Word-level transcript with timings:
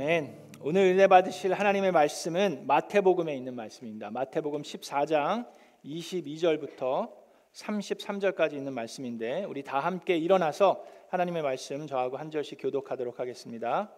아멘. 0.00 0.52
오늘 0.62 0.82
은혜 0.82 1.08
받으실 1.08 1.52
하나님의 1.52 1.90
말씀은 1.90 2.68
마태복음에 2.68 3.34
있는 3.34 3.56
말씀입니다. 3.56 4.12
마태복음 4.12 4.62
14장 4.62 5.48
22절부터 5.84 7.10
33절까지 7.52 8.52
있는 8.52 8.74
말씀인데 8.74 9.42
우리 9.42 9.64
다 9.64 9.80
함께 9.80 10.16
일어나서 10.16 10.84
하나님의 11.08 11.42
말씀 11.42 11.88
저하고 11.88 12.16
한 12.16 12.30
절씩 12.30 12.58
교독하도록 12.60 13.18
하겠습니다. 13.18 13.92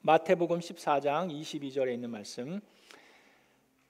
마태복음 0.00 0.60
14장 0.60 1.30
22절에 1.30 1.92
있는 1.92 2.08
말씀. 2.08 2.62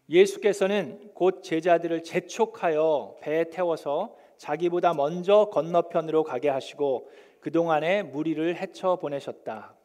예수께서는 0.08 1.12
곧 1.14 1.44
제자들을 1.44 2.02
재촉하여 2.02 3.14
배에 3.20 3.44
태워서 3.44 4.16
자기보다 4.38 4.92
먼저 4.94 5.50
건너편으로 5.52 6.24
가게 6.24 6.48
하시고 6.48 7.12
그동안에 7.38 8.02
무리를 8.02 8.56
헤쳐 8.56 8.96
보내셨다. 8.96 9.76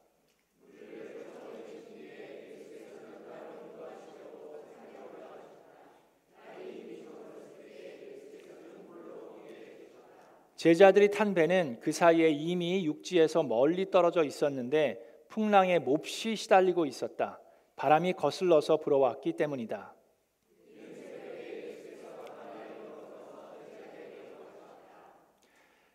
제자들이 10.68 11.12
탄 11.12 11.34
배는 11.34 11.80
그 11.80 11.94
사이에 11.94 12.28
이미 12.28 12.86
육지에서 12.86 13.42
멀리 13.42 13.90
떨어져 13.90 14.26
있었는데 14.26 15.02
풍랑에 15.30 15.80
몹시 15.80 16.36
시달리고 16.36 16.86
있었다. 16.86 17.40
바람이 17.78 18.12
거슬러서 18.12 18.76
불어왔기 18.76 19.38
때문이다. 19.38 19.96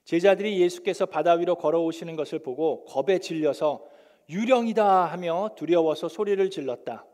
제자들이 0.05 0.59
예수께서 0.63 1.05
바다 1.05 1.35
위로 1.35 1.57
걸어오시는 1.57 2.17
것을 2.17 2.39
보고 2.39 2.87
겁에 2.87 3.19
질려서 3.19 3.87
유령이다 4.31 5.05
하며 5.05 5.51
두려워서 5.55 6.09
소리를 6.09 6.49
질렀다. 6.49 7.05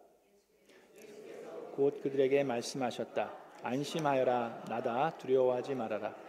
곧 1.75 2.01
그들에게 2.03 2.45
말씀하셨다. 2.45 3.33
안심하여라 3.65 4.63
나다 4.69 5.11
두려워하지 5.19 5.75
말아라. 5.75 6.28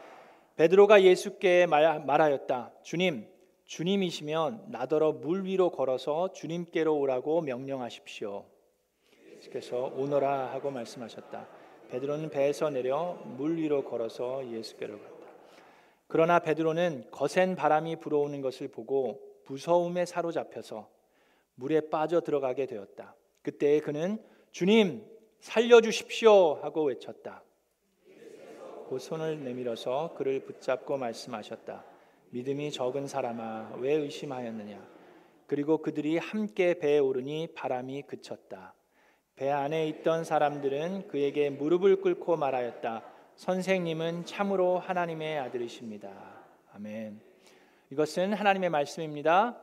베드로가 0.59 1.03
예수께 1.03 1.67
말하였다. 1.67 2.73
주님, 2.83 3.25
주님이시면 3.63 4.65
나더러 4.67 5.13
물 5.13 5.45
위로 5.45 5.71
걸어서 5.71 6.33
주님께로 6.33 6.97
오라고 6.97 7.39
명령하십시오. 7.39 8.43
예수께서 9.37 9.85
오너라 9.95 10.52
하고 10.52 10.69
말씀하셨다. 10.69 11.47
베드로는 11.91 12.30
배에서 12.30 12.69
내려 12.71 13.13
물 13.37 13.55
위로 13.55 13.85
걸어서 13.85 14.45
예수께로 14.52 14.99
갔다. 14.99 15.31
그러나 16.07 16.39
베드로는 16.39 17.05
거센 17.09 17.55
바람이 17.55 17.95
불어오는 18.02 18.41
것을 18.41 18.67
보고 18.67 19.21
무서움에 19.45 20.05
사로잡혀서 20.05 20.89
물에 21.55 21.89
빠져 21.89 22.19
들어가게 22.19 22.65
되었다. 22.65 23.15
그때 23.43 23.80
그는 23.80 24.21
주님 24.52 25.05
살려 25.39 25.80
주십시오 25.80 26.55
하고 26.55 26.83
외쳤다. 26.83 27.43
곧 28.90 28.98
손을 28.98 29.44
내밀어서 29.44 30.16
그를 30.18 30.40
붙잡고 30.40 30.98
말씀하셨다. 30.98 31.84
믿음이 32.32 32.72
적은 32.72 33.08
사람아 33.08 33.73
왜 33.78 33.94
의심하였느냐? 33.94 34.84
그리고 35.45 35.78
그들이 35.78 36.18
함께 36.18 36.73
배에 36.73 36.98
오르니 36.98 37.50
바람이 37.54 38.02
그쳤다. 38.08 38.73
배 39.36 39.52
안에 39.52 39.88
있던 39.90 40.23
사람들은 40.23 41.08
그에게 41.08 41.52
무릎을 41.52 42.02
꿇고 42.02 42.36
말하였다. 42.38 43.04
선생님은 43.36 44.26
참으로 44.26 44.80
하나님의 44.80 45.38
아들이십니다. 45.38 46.10
아멘. 46.73 47.22
이것은 47.92 48.34
하나님의 48.34 48.72
말씀입니다. 48.72 49.56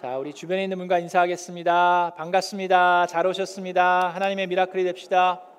자, 0.00 0.18
우리 0.18 0.34
주변에 0.34 0.64
있는 0.64 0.78
분과 0.78 0.98
인사하겠습니다. 0.98 2.14
반갑습니다. 2.16 3.06
잘 3.06 3.24
오셨습니다. 3.24 4.08
하나님의 4.08 4.48
미라클이 4.48 4.82
됩시다. 4.82 5.51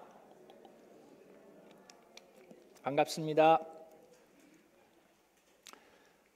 반갑습니다. 2.83 3.65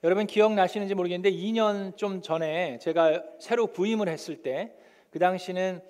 여러분 0.04 0.26
기억나시는지 0.28 0.96
모르겠는데 0.96 1.32
2년 1.32 1.96
좀 1.98 2.22
전에 2.22 2.80
제가 2.80 3.24
새로 3.40 3.68
부임을 3.68 4.10
했을 4.10 4.42
때 4.42 4.74
그 5.18 5.20
당시는 5.20 5.82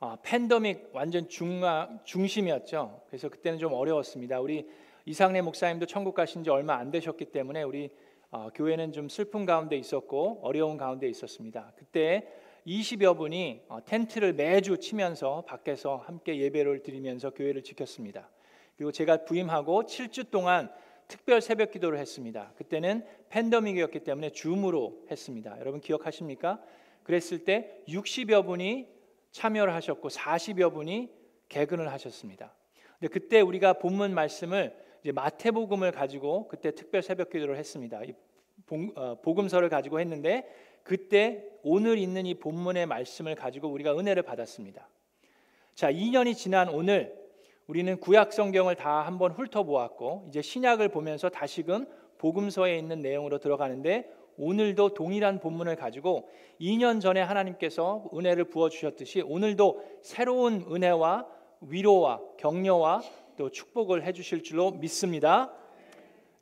아, 0.00 0.18
팬더믹 0.22 0.90
완전 0.92 1.28
중앙, 1.28 2.00
중심이었죠. 2.04 3.02
그래서 3.06 3.28
그때는 3.28 3.58
좀 3.58 3.72
어려웠습니다. 3.72 4.40
우리 4.40 4.68
이상래 5.06 5.40
목사님도 5.40 5.86
천국 5.86 6.14
가신 6.14 6.44
지 6.44 6.50
얼마 6.50 6.74
안 6.76 6.90
되셨기 6.90 7.26
때문에 7.26 7.62
우리 7.62 7.90
어, 8.30 8.50
교회는 8.54 8.92
좀 8.92 9.08
슬픈 9.08 9.46
가운데 9.46 9.76
있었고 9.76 10.40
어려운 10.42 10.76
가운데 10.76 11.08
있었습니다. 11.08 11.72
그때 11.76 12.28
20여 12.66 13.16
분이 13.16 13.62
어, 13.68 13.82
텐트를 13.84 14.34
매주 14.34 14.76
치면서 14.76 15.44
밖에서 15.46 15.96
함께 15.96 16.36
예배를 16.38 16.82
드리면서 16.82 17.30
교회를 17.30 17.62
지켰습니다. 17.62 18.28
그리고 18.78 18.92
제가 18.92 19.24
부임하고 19.24 19.82
7주 19.82 20.30
동안 20.30 20.70
특별 21.08 21.40
새벽 21.40 21.72
기도를 21.72 21.98
했습니다. 21.98 22.52
그때는 22.56 23.04
팬데믹이었기 23.28 24.00
때문에 24.00 24.30
줌으로 24.30 25.04
했습니다. 25.10 25.58
여러분 25.58 25.80
기억하십니까? 25.80 26.62
그랬을 27.02 27.44
때 27.44 27.82
60여 27.88 28.46
분이 28.46 28.86
참여를 29.32 29.74
하셨고 29.74 30.08
40여 30.08 30.72
분이 30.72 31.10
개근을 31.48 31.90
하셨습니다. 31.90 32.54
근데 33.00 33.12
그때 33.12 33.40
우리가 33.40 33.74
본문 33.74 34.14
말씀을 34.14 34.76
이제 35.02 35.10
마태복음을 35.10 35.90
가지고 35.90 36.46
그때 36.46 36.72
특별 36.72 37.02
새벽 37.02 37.30
기도를 37.30 37.56
했습니다. 37.56 38.00
이 38.04 38.14
어, 38.94 39.16
복음서를 39.20 39.70
가지고 39.70 39.98
했는데 39.98 40.48
그때 40.84 41.44
오늘 41.64 41.98
있는 41.98 42.26
이 42.26 42.34
본문의 42.34 42.86
말씀을 42.86 43.34
가지고 43.34 43.68
우리가 43.68 43.98
은혜를 43.98 44.22
받았습니다. 44.22 44.88
자, 45.74 45.90
2년이 45.90 46.36
지난 46.36 46.68
오늘 46.68 47.17
우리는 47.68 48.00
구약 48.00 48.32
성경을 48.32 48.76
다 48.76 49.02
한번 49.02 49.32
훑어보았고 49.32 50.24
이제 50.28 50.40
신약을 50.40 50.88
보면서 50.88 51.28
다시금 51.28 51.86
복음서에 52.16 52.78
있는 52.78 53.02
내용으로 53.02 53.38
들어가는데 53.38 54.10
오늘도 54.38 54.94
동일한 54.94 55.38
본문을 55.38 55.76
가지고 55.76 56.30
2년 56.60 57.02
전에 57.02 57.20
하나님께서 57.20 58.08
은혜를 58.14 58.44
부어 58.44 58.70
주셨듯이 58.70 59.20
오늘도 59.20 59.84
새로운 60.00 60.64
은혜와 60.70 61.26
위로와 61.60 62.22
격려와 62.38 63.02
또 63.36 63.50
축복을 63.50 64.02
해 64.02 64.12
주실 64.12 64.42
줄로 64.42 64.70
믿습니다. 64.70 65.52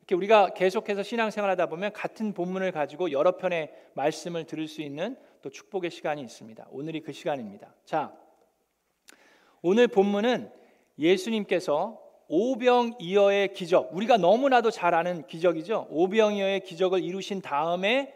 이렇게 0.03 0.15
우리가 0.15 0.55
계속해서 0.55 1.03
신앙생활하다 1.03 1.67
보면 1.67 1.93
같은 1.93 2.35
본문을 2.35 2.71
가지고 2.71 3.11
여러 3.11 3.37
편의 3.37 3.73
말씀을 3.95 4.45
들을 4.45 4.69
수 4.69 4.81
있는 4.81 5.17
또 5.43 5.51
축복의 5.51 5.91
시간이 5.91 6.23
있습니다. 6.23 6.69
오늘이 6.71 7.01
그 7.01 7.11
시간입니다. 7.11 7.75
자, 7.85 8.17
오늘 9.61 9.89
본문은 9.89 10.66
예수님께서 10.99 12.01
오병이어의 12.29 13.53
기적, 13.53 13.91
우리가 13.93 14.17
너무나도 14.17 14.71
잘 14.71 14.95
아는 14.95 15.27
기적이죠. 15.27 15.87
오병이어의 15.91 16.61
기적을 16.61 17.03
이루신 17.03 17.41
다음에 17.41 18.13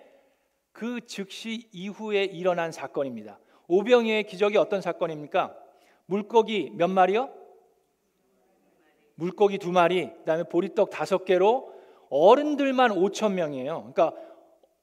그 0.72 1.06
즉시 1.06 1.68
이후에 1.72 2.24
일어난 2.24 2.72
사건입니다. 2.72 3.38
오병이어의 3.68 4.24
기적이 4.24 4.56
어떤 4.56 4.80
사건입니까? 4.80 5.56
물고기 6.06 6.70
몇 6.74 6.88
마리요? 6.88 7.30
물고기 9.14 9.58
두 9.58 9.70
마리, 9.70 10.12
그다음에 10.14 10.44
보리떡 10.44 10.90
다섯 10.90 11.24
개로 11.24 11.72
어른들만 12.08 12.90
5천 12.90 13.32
명이에요. 13.32 13.92
그러니까 13.92 14.12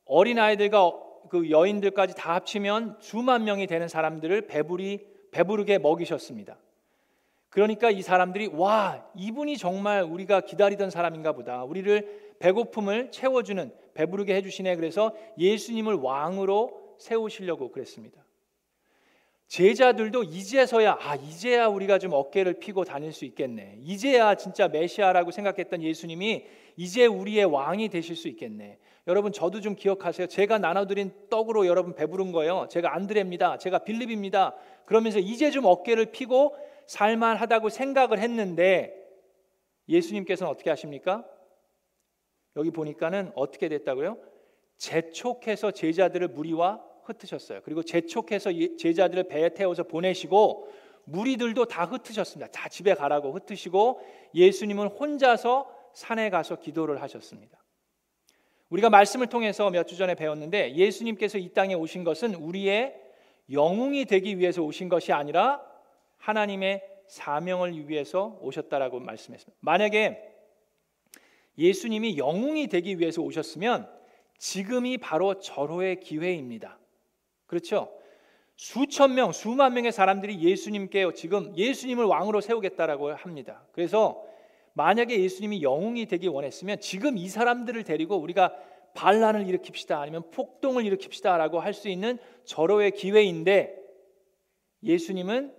어린 0.06 0.40
아이들과 0.40 0.94
그 1.30 1.50
여인들까지 1.50 2.16
다 2.16 2.36
합치면 2.36 2.98
수만 3.02 3.44
명이 3.44 3.68
되는 3.68 3.88
사람들을 3.90 4.48
배부리 4.48 5.06
배부르게 5.32 5.80
먹이셨습니다. 5.80 6.58
그러니까 7.50 7.90
이 7.90 8.02
사람들이 8.02 8.48
와 8.54 9.06
이분이 9.16 9.58
정말 9.58 10.04
우리가 10.04 10.42
기다리던 10.42 10.90
사람인가 10.90 11.32
보다. 11.32 11.64
우리를 11.64 12.36
배고픔을 12.40 13.12
채워주는 13.12 13.72
배부르게 13.94 14.36
해주시네. 14.36 14.76
그래서 14.76 15.16
예수님을 15.38 15.96
왕으로 15.96 16.96
세우시려고 17.00 17.72
그랬습니다. 17.72 18.24
제자들도 19.48 20.24
이제서야 20.24 20.98
아 21.00 21.16
이제야 21.16 21.68
우리가 21.68 22.00
좀 22.00 22.12
어깨를 22.14 22.56
피고 22.56 22.84
다닐 22.84 23.14
수 23.14 23.24
있겠네. 23.24 23.78
이제야 23.82 24.36
진짜 24.36 24.68
메시아라고 24.68 25.32
생각했던 25.32 25.82
예수님이 25.82 26.46
이제 26.76 27.06
우리의 27.06 27.46
왕이 27.46 27.88
되실 27.90 28.16
수 28.16 28.28
있겠네. 28.28 28.78
여러분 29.08 29.32
저도 29.32 29.62
좀 29.62 29.76
기억하세요. 29.76 30.28
제가 30.28 30.58
나눠드린 30.58 31.14
떡으로 31.30 31.66
여러분 31.66 31.96
배부른 31.96 32.34
거예요. 32.34 32.68
제가 32.70 32.94
안드레입니다. 32.94 33.58
제가 33.58 33.80
빌립입니다. 33.80 34.54
그러면서 34.86 35.20
이제 35.20 35.50
좀 35.50 35.64
어깨를 35.64 36.08
피고 36.08 36.54
살만하다고 36.88 37.70
생각을 37.70 38.20
했는데 38.20 38.94
예수님께서는 39.90 40.52
어떻게 40.52 40.70
하십니까? 40.70 41.26
여기 42.56 42.72
보니까는 42.72 43.32
어떻게 43.36 43.70
됐다고요? 43.70 44.18
재촉해서 44.78 45.72
제자들을 45.72 46.28
무리와 46.30 46.84
흩으셨어요. 47.04 47.62
그리고 47.64 47.84
재촉해서 47.84 48.54
예, 48.56 48.76
제자들을 48.76 49.28
배에 49.28 49.50
태워서 49.50 49.84
보내시고 49.84 50.68
무리들도 51.06 51.66
다 51.66 51.86
흩으셨습니다. 51.86 52.52
다 52.52 52.68
집에 52.68 52.94
가라고 52.94 53.32
흩으시고 53.32 54.02
예수님은 54.36 54.88
혼자서 54.88 55.74
산에 55.94 56.30
가서 56.30 56.58
기도를 56.58 57.02
하셨습니다. 57.02 57.64
우리가 58.70 58.90
말씀을 58.90 59.28
통해서 59.28 59.70
몇 59.70 59.88
주 59.88 59.96
전에 59.96 60.16
배웠는데 60.16 60.76
예수님께서 60.76 61.38
이 61.38 61.50
땅에 61.54 61.74
오신 61.74 62.04
것은 62.04 62.36
우리의 62.36 62.94
영웅이 63.50 64.04
되기 64.06 64.38
위해서 64.38 64.62
오신 64.62 64.90
것이 64.90 65.14
아니라 65.14 65.66
하나님의 66.28 66.84
사명을 67.08 67.88
위해서 67.88 68.38
오셨다라고 68.42 69.00
말씀했습니다. 69.00 69.58
만약에 69.62 70.36
예수님이 71.58 72.18
영웅이 72.18 72.68
되기 72.68 73.00
위해서 73.00 73.22
오셨으면 73.22 73.90
지금이 74.38 74.98
바로 74.98 75.40
절호의 75.40 76.02
기회입니다. 76.02 76.78
그렇죠? 77.46 77.94
수천 78.58 79.16
명, 79.16 79.32
수만 79.32 79.74
명의 79.74 79.92
사람들이 79.92 80.42
예수님께 80.42 81.14
지금 81.16 81.56
예수님을 81.56 82.04
왕으로 82.06 82.42
세우겠다라고 82.42 83.14
합니다. 83.14 83.66
그래서 83.72 84.22
만약에 84.74 85.20
예수님이 85.20 85.64
영웅이 85.64 86.08
되기 86.08 86.28
원했으면 86.28 86.80
지금 86.82 87.18
이 87.18 87.30
사람들을 87.30 87.84
데리고 87.84 88.18
우리가 88.18 88.54
반란을 88.96 89.46
일으킵시다 89.46 90.00
아니면 90.00 90.24
폭동을 90.32 90.84
일으킵시다라고 90.84 91.60
할 91.60 91.74
수 91.74 91.88
있는 91.88 92.18
절호의 92.46 92.92
기회인데 92.92 93.76
예수님은 94.84 95.54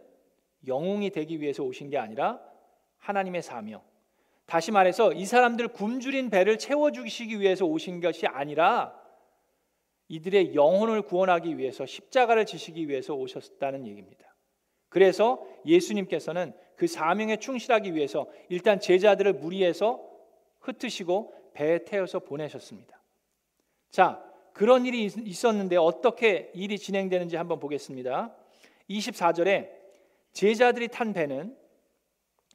영웅이 0.67 1.11
되기 1.11 1.41
위해서 1.41 1.63
오신 1.63 1.91
게 1.91 1.99
아니라 1.99 2.41
하나님의 2.99 3.43
사명. 3.43 3.83
다시 4.47 4.73
말해서 4.73 5.13
이 5.13 5.27
사람들 5.27 5.69
굶주린 5.69 6.31
배를 6.31 6.59
채워 6.59 6.91
주시기 6.91 7.39
위해서 7.41 7.67
오신 7.67 8.01
것이 8.01 8.27
아니라 8.27 8.99
이들의 10.09 10.55
영혼을 10.55 11.03
구원하기 11.03 11.59
위해서 11.59 11.85
십자가를 11.85 12.47
지시기 12.47 12.89
위해서 12.89 13.15
오셨다는 13.15 13.87
얘기입니다. 13.87 14.35
그래서 14.89 15.47
예수님께서는 15.67 16.55
그 16.77 16.87
사명에 16.87 17.37
충실하기 17.37 17.95
위해서 17.95 18.27
일단 18.49 18.81
제자들을 18.81 19.35
무리해서 19.35 20.03
흩으시고 20.61 21.35
배에 21.53 21.85
태워서 21.85 22.21
보내셨습니다. 22.21 23.03
자, 23.91 24.25
그런 24.55 24.87
일이 24.87 25.05
있었는데 25.05 25.77
어떻게 25.77 26.51
일이 26.55 26.79
진행되는지 26.79 27.37
한번 27.37 27.59
보겠습니다. 27.59 28.35
24절에 28.89 29.78
제자들이 30.39 30.87
탄 30.87 31.13
배는 31.13 31.59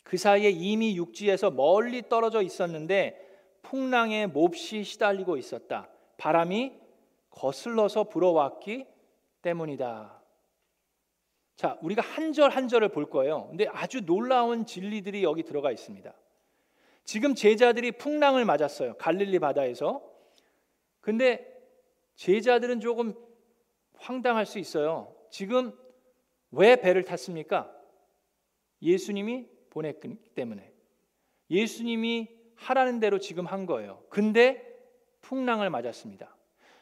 그 0.05 0.15
사이에 0.15 0.49
이미 0.49 0.95
육지에서 0.95 1.51
멀리 1.51 2.07
떨어져 2.07 2.41
있었는데 2.41 3.19
풍랑에 3.61 4.27
몹시 4.27 4.85
시달리고 4.85 5.35
있었다. 5.35 5.89
바람이 6.15 6.71
거슬러서 7.29 8.05
불어왔기 8.05 8.85
때문이다. 9.41 10.21
자, 11.57 11.77
우리가 11.81 12.01
한 12.01 12.31
절 12.31 12.51
한 12.51 12.69
절을 12.69 12.87
볼 12.87 13.09
거예요. 13.09 13.47
근데 13.49 13.67
아주 13.67 14.05
놀라운 14.05 14.65
진리들이 14.65 15.21
여기 15.21 15.43
들어가 15.43 15.69
있습니다. 15.69 16.13
지금 17.03 17.35
제자들이 17.35 17.91
풍랑을 17.91 18.45
맞았어요. 18.45 18.93
갈릴리 18.93 19.39
바다에서. 19.39 20.01
근데 21.01 21.45
제자들은 22.15 22.79
조금 22.79 23.13
황당할 23.97 24.45
수 24.45 24.57
있어요. 24.57 25.13
지금 25.29 25.77
왜 26.53 26.75
배를 26.75 27.03
탔습니까? 27.03 27.71
예수님이 28.81 29.47
보냈기 29.69 30.15
때문에. 30.35 30.71
예수님이 31.49 32.29
하라는 32.55 32.99
대로 32.99 33.19
지금 33.19 33.45
한 33.45 33.65
거예요. 33.65 34.03
근데 34.09 34.63
풍랑을 35.21 35.69
맞았습니다. 35.69 36.35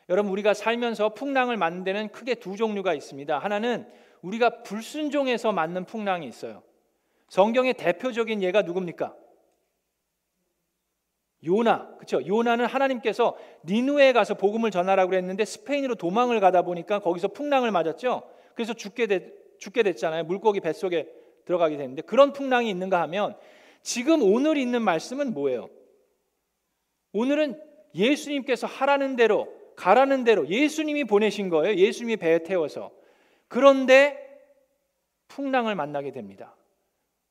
여러분 0.09 0.31
우리가 0.31 0.53
살면서 0.53 1.13
풍랑을 1.13 1.57
데는 1.83 2.09
크게 2.09 2.35
두 2.35 2.57
종류가 2.57 2.93
있습니다. 2.93 3.39
하나는 3.39 3.87
우리가 4.21 4.63
불순종해서 4.63 5.51
맞는 5.51 5.85
풍랑이 5.85 6.27
있어요. 6.27 6.63
성경의 7.29 7.75
대표적인 7.75 8.43
예가 8.43 8.63
누굽니까? 8.63 9.15
요나. 11.45 11.95
그렇죠? 11.95 12.25
요나는 12.25 12.65
하나님께서 12.65 13.37
니누에 13.63 14.11
가서 14.11 14.33
복음을 14.35 14.69
전하라고 14.69 15.11
그랬는데 15.11 15.45
스페인으로 15.45 15.95
도망을 15.95 16.39
가다 16.41 16.61
보니까 16.63 16.99
거기서 16.99 17.29
풍랑을 17.29 17.71
맞았죠. 17.71 18.29
그래서 18.53 18.73
죽게 18.73 19.07
됐, 19.07 19.40
죽게 19.61 19.83
됐잖아요. 19.83 20.25
물고기 20.25 20.59
뱃속에 20.59 21.07
들어가게 21.45 21.77
됐는데 21.77 22.01
그런 22.01 22.33
풍랑이 22.33 22.69
있는가 22.69 22.99
하면 23.03 23.37
지금 23.81 24.21
오늘 24.21 24.57
있는 24.57 24.81
말씀은 24.81 25.33
뭐예요? 25.33 25.69
오늘은 27.13 27.61
예수님께서 27.95 28.67
하라는 28.67 29.15
대로 29.15 29.47
가라는 29.75 30.23
대로 30.23 30.47
예수님이 30.47 31.05
보내신 31.05 31.49
거예요. 31.49 31.75
예수님이 31.75 32.17
배에 32.17 32.43
태워서. 32.43 32.91
그런데 33.47 34.17
풍랑을 35.27 35.75
만나게 35.75 36.11
됩니다. 36.11 36.55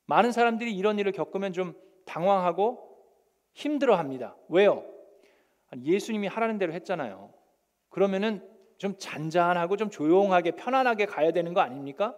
많은 0.07 0.33
사람들이 0.33 0.75
이런 0.75 0.99
일을 0.99 1.13
겪으면 1.13 1.53
좀 1.53 1.75
당황하고 2.05 2.79
힘들어 3.55 3.97
합니다. 3.97 4.37
왜요? 4.49 4.85
예수님이 5.85 6.29
하라는 6.29 6.59
대로 6.59 6.73
했잖아요. 6.73 7.33
그러면은 7.89 8.47
좀 8.81 8.97
잔잔하고 8.97 9.77
좀 9.77 9.91
조용하게 9.91 10.53
편안하게 10.53 11.05
가야 11.05 11.33
되는 11.33 11.53
거 11.53 11.61
아닙니까? 11.61 12.17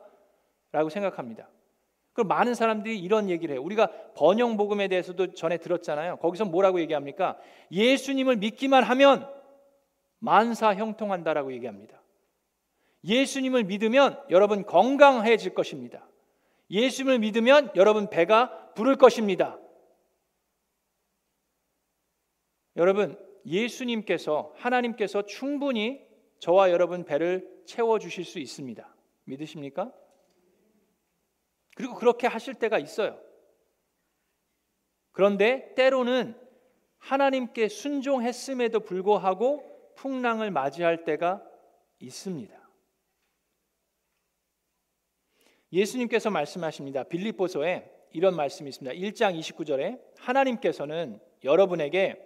라고 0.70 0.90
생각합니다. 0.90 1.48
그럼 2.12 2.28
많은 2.28 2.54
사람들이 2.54 3.00
이런 3.00 3.28
얘기를 3.30 3.52
해요. 3.52 3.62
우리가 3.64 3.88
번영 4.14 4.56
복음에 4.56 4.86
대해서도 4.86 5.34
전에 5.34 5.58
들었잖아요. 5.58 6.18
거기서 6.18 6.44
뭐라고 6.44 6.78
얘기합니까? 6.78 7.36
예수님을 7.72 8.36
믿기만 8.36 8.84
하면 8.84 9.28
만사 10.20 10.72
형통한다라고 10.72 11.52
얘기합니다. 11.52 12.00
예수님을 13.02 13.64
믿으면 13.64 14.22
여러분 14.30 14.64
건강해질 14.64 15.54
것입니다. 15.54 16.06
예수님을 16.70 17.18
믿으면 17.18 17.72
여러분 17.74 18.08
배가 18.08 18.72
부를 18.74 18.94
것입니다. 18.94 19.58
여러분, 22.76 23.18
예수님께서 23.44 24.52
하나님께서 24.58 25.26
충분히 25.26 26.11
저와 26.42 26.72
여러분 26.72 27.04
배를 27.04 27.48
채워 27.66 28.00
주실 28.00 28.24
수 28.24 28.40
있습니다. 28.40 28.96
믿으십니까? 29.26 29.92
그리고 31.76 31.94
그렇게 31.94 32.26
하실 32.26 32.54
때가 32.54 32.80
있어요. 32.80 33.16
그런데 35.12 35.72
때로는 35.76 36.36
하나님께 36.98 37.68
순종했음에도 37.68 38.80
불구하고 38.80 39.92
풍랑을 39.94 40.50
맞이할 40.50 41.04
때가 41.04 41.48
있습니다. 42.00 42.60
예수님께서 45.72 46.28
말씀하십니다. 46.30 47.04
빌립보서에 47.04 47.88
이런 48.10 48.34
말씀이 48.34 48.68
있습니다. 48.68 48.96
1장 48.96 49.38
29절에 49.38 50.02
하나님께서는 50.18 51.20
여러분에게 51.44 52.20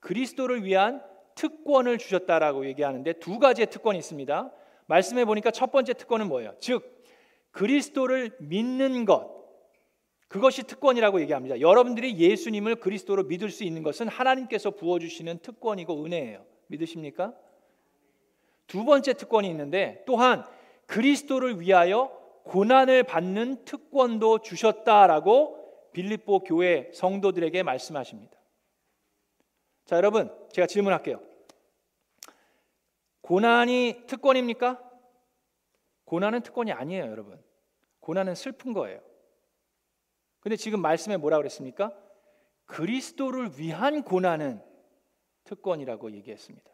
그리스도를 0.00 0.64
위한 0.64 1.13
특권을 1.34 1.98
주셨다라고 1.98 2.66
얘기하는데 2.66 3.14
두 3.14 3.38
가지의 3.38 3.68
특권이 3.68 3.98
있습니다. 3.98 4.52
말씀해 4.86 5.24
보니까 5.24 5.50
첫 5.50 5.72
번째 5.72 5.94
특권은 5.94 6.28
뭐예요? 6.28 6.54
즉 6.60 7.04
그리스도를 7.50 8.36
믿는 8.40 9.04
것 9.04 9.34
그것이 10.28 10.64
특권이라고 10.64 11.20
얘기합니다. 11.20 11.60
여러분들이 11.60 12.16
예수님을 12.18 12.76
그리스도로 12.76 13.24
믿을 13.24 13.50
수 13.50 13.62
있는 13.62 13.82
것은 13.82 14.08
하나님께서 14.08 14.72
부어 14.72 14.98
주시는 14.98 15.38
특권이고 15.38 16.04
은혜예요. 16.04 16.44
믿으십니까? 16.66 17.34
두 18.66 18.84
번째 18.84 19.12
특권이 19.12 19.48
있는데 19.50 20.02
또한 20.06 20.44
그리스도를 20.86 21.60
위하여 21.60 22.10
고난을 22.44 23.04
받는 23.04 23.64
특권도 23.64 24.40
주셨다라고 24.40 25.64
빌립보 25.92 26.40
교회 26.40 26.90
성도들에게 26.92 27.62
말씀하십니다. 27.62 28.36
자, 29.84 29.96
여러분, 29.96 30.30
제가 30.50 30.66
질문할게요. 30.66 31.20
고난이 33.24 34.02
특권입니까? 34.06 34.82
고난은 36.04 36.42
특권이 36.42 36.72
아니에요, 36.72 37.04
여러분. 37.06 37.42
고난은 38.00 38.34
슬픈 38.34 38.74
거예요. 38.74 39.00
근데 40.40 40.56
지금 40.56 40.82
말씀에 40.82 41.16
뭐라 41.16 41.38
그랬습니까? 41.38 41.90
그리스도를 42.66 43.58
위한 43.58 44.02
고난은 44.02 44.60
특권이라고 45.44 46.12
얘기했습니다. 46.12 46.70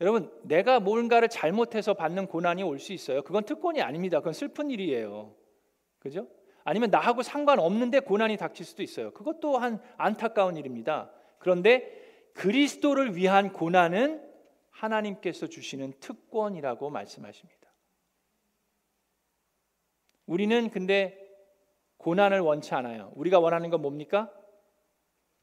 여러분, 0.00 0.32
내가 0.44 0.80
뭔가를 0.80 1.28
잘못해서 1.28 1.92
받는 1.92 2.26
고난이 2.28 2.62
올 2.62 2.78
수 2.78 2.94
있어요. 2.94 3.22
그건 3.22 3.44
특권이 3.44 3.82
아닙니다. 3.82 4.20
그건 4.20 4.32
슬픈 4.32 4.70
일이에요. 4.70 5.36
그죠? 5.98 6.26
아니면 6.64 6.88
나하고 6.88 7.22
상관없는데 7.22 8.00
고난이 8.00 8.38
닥칠 8.38 8.64
수도 8.64 8.82
있어요. 8.82 9.10
그것 9.10 9.40
또한 9.40 9.82
안타까운 9.98 10.56
일입니다. 10.56 11.10
그런데 11.38 12.30
그리스도를 12.32 13.14
위한 13.14 13.52
고난은 13.52 14.26
하나님께서 14.78 15.46
주시는 15.48 15.94
특권이라고 16.00 16.90
말씀하십니다. 16.90 17.58
우리는 20.26 20.70
근데 20.70 21.18
고난을 21.96 22.40
원치 22.40 22.74
않아요. 22.74 23.12
우리가 23.16 23.40
원하는 23.40 23.70
건 23.70 23.82
뭡니까? 23.82 24.32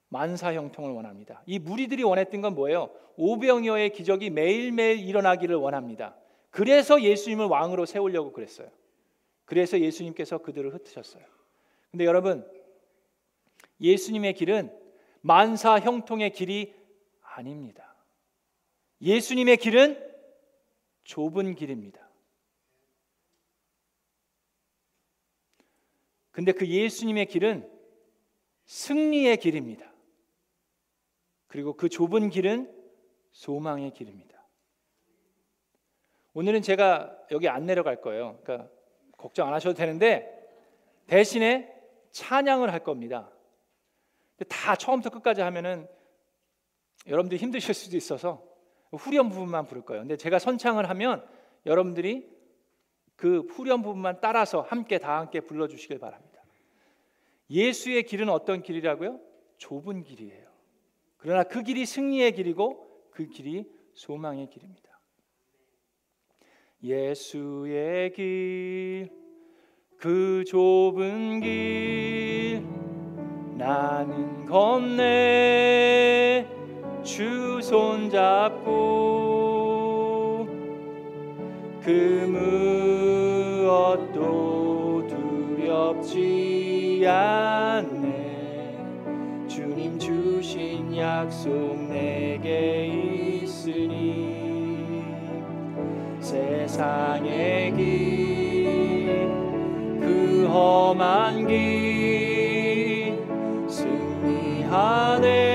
만사 0.10 0.54
형통을 0.54 0.92
원합니다. 0.92 1.42
이 1.46 1.60
무리들이 1.60 2.04
원했던 2.04 2.42
건 2.42 2.56
뭐예요? 2.56 2.92
오병이어의 3.18 3.92
기적이 3.92 4.30
매일매일 4.30 5.00
일어나기를 5.00 5.56
원합니다. 5.56 6.16
그래서 6.52 7.02
예수님을 7.02 7.48
왕으로 7.48 7.86
세우려고 7.86 8.32
그랬어요. 8.32 8.70
그래서 9.44 9.80
예수님께서 9.80 10.38
그들을 10.38 10.74
흩으셨어요. 10.74 11.24
근데 11.92 12.06
여러분, 12.06 12.50
예수님의 13.82 14.36
길은 14.36 14.72
만사 15.22 15.80
형통의 15.80 16.32
길이 16.32 16.74
아닙니다. 17.22 17.95
예수님의 19.06 19.58
길은 19.58 20.04
좁은 21.04 21.54
길입니다. 21.54 22.10
근데 26.32 26.52
그 26.52 26.68
예수님의 26.68 27.28
길은 27.28 27.72
승리의 28.66 29.38
길입니다. 29.38 29.94
그리고 31.48 31.78
그 31.78 31.88
좁은 31.88 32.30
길은 32.30 32.74
소망의 33.32 33.94
길입니다. 33.94 34.44
오늘은 36.34 36.64
제가 36.64 37.16
여기 37.32 37.48
안 37.48 37.66
내려갈 37.66 38.02
거예요. 38.02 38.40
그러니까 38.44 38.70
걱정 39.18 39.48
안 39.48 39.54
하셔도 39.54 39.76
되는데 39.76 40.32
대신에 41.08 41.72
찬양을 42.12 42.74
할 42.74 42.84
겁니다. 42.84 43.32
다 44.50 44.76
처음부터 44.76 45.12
끝까지 45.12 45.42
하면은 45.42 45.88
여러분들이 47.08 47.40
힘드실 47.40 47.74
수도 47.74 47.96
있어서 47.96 48.55
후렴 48.92 49.30
부분만 49.30 49.68
부를 49.68 49.84
거예요. 49.84 50.04
근데 50.04 50.18
제가 50.18 50.40
선창을 50.40 50.90
하면 50.90 51.26
여러분들이 51.66 52.30
그 53.16 53.42
후렴 53.50 53.82
부분만 53.82 54.20
따라서 54.22 54.62
함께 54.62 54.98
다 54.98 55.20
함께 55.20 55.40
불러 55.40 55.68
주시길 55.68 56.00
바랍니다. 56.00 56.44
예수의 57.50 58.04
길은 58.04 58.30
어떤 58.30 58.62
길이라고요? 58.62 59.20
좁은 59.58 60.04
길이에요. 60.04 60.46
그러나 61.18 61.44
그 61.44 61.64
길이 61.64 61.86
승리의 61.86 62.34
길이고 62.34 63.10
그 63.12 63.28
길이 63.28 63.66
소망의 63.94 64.50
길입니다. 64.50 64.86
예수의 66.84 68.14
길, 68.14 69.10
그 69.98 70.44
좁은 70.46 71.40
길, 71.40 72.62
나는 73.58 74.46
건네 74.46 75.72
주 75.72 75.75
손잡고 78.16 78.72
그 81.82 81.92
무엇도 83.66 85.06
두렵지 85.08 87.04
않네. 87.06 88.78
주님 89.48 90.00
주신 90.00 90.96
약속 90.98 91.78
내게 91.90 92.88
있으니 93.44 94.36
세상의 96.22 97.74
길, 97.74 99.28
그 100.00 100.48
험한 100.50 101.48
길, 101.48 103.20
승리하네 103.68 105.55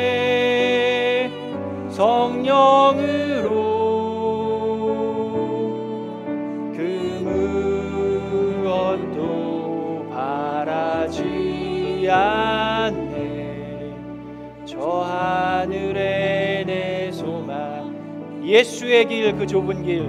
예수의 18.50 19.06
길 19.06 19.36
그 19.36 19.46
좁은 19.46 19.84
길 19.84 20.02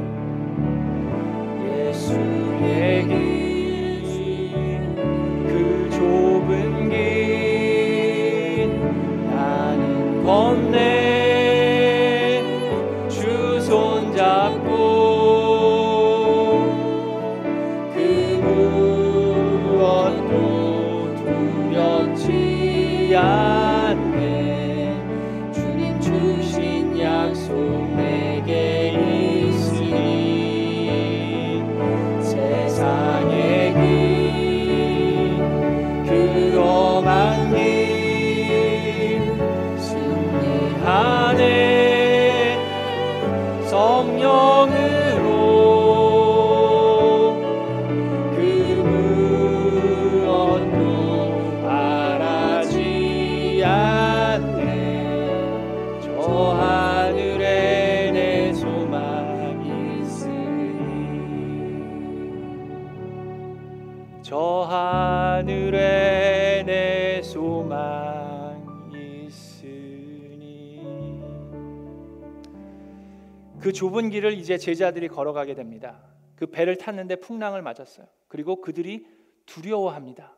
그 73.60 73.74
좁은 73.74 74.10
길을 74.10 74.32
이제 74.34 74.58
제자들이 74.58 75.10
걸어가게 75.10 75.56
됩니다. 75.56 76.02
그 76.38 76.46
배를 76.48 76.78
탔는데 76.78 77.18
풍랑을 77.18 77.62
맞았어요. 77.62 78.08
그리고 78.30 78.62
그들이 78.62 79.06
두려워합니다. 79.46 80.38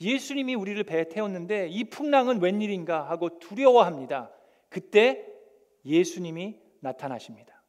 예수님이 0.00 0.54
우리를 0.54 0.82
배에 0.84 1.10
태웠는데 1.10 1.68
이 1.68 1.84
풍랑은 1.84 2.40
웬일인가 2.40 3.10
하고 3.10 3.38
두려워합니다. 3.38 4.30
그때 4.70 5.26
예수님이 5.84 6.58
나타나십니다. 6.80 7.62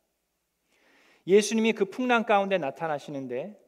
예수님이 1.28 1.74
그 1.74 1.84
풍랑 1.84 2.24
가운데 2.24 2.58
나타나시는데 2.58 3.66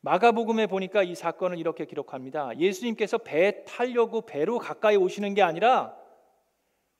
마가복음에 0.00 0.66
보니까 0.66 1.02
이 1.02 1.14
사건을 1.14 1.58
이렇게 1.58 1.84
기록합니다. 1.84 2.58
예수님께서 2.58 3.18
배 3.18 3.64
타려고 3.64 4.22
배로 4.22 4.58
가까이 4.58 4.96
오시는 4.96 5.34
게 5.34 5.42
아니라 5.42 5.94